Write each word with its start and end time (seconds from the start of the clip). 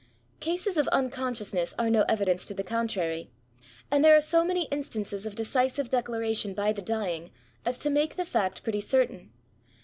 Cases 0.39 0.77
of 0.77 0.87
unconscious* 0.87 1.53
ness 1.53 1.75
are 1.77 1.87
no 1.91 2.05
evidence 2.09 2.43
to 2.45 2.55
the 2.55 2.63
contrary; 2.63 3.29
and 3.91 4.03
there 4.03 4.15
are 4.15 4.19
so 4.19 4.43
many 4.43 4.63
instances 4.71 5.27
of 5.27 5.35
decioive 5.35 5.89
declaratbn 5.89 6.55
by 6.55 6.73
the 6.73 6.81
djdng, 6.81 7.29
as 7.67 7.77
to 7.77 7.91
make 7.91 8.15
the 8.15 8.25
&ct 8.25 8.63
pretty 8.63 8.81
certain. 8.81 9.29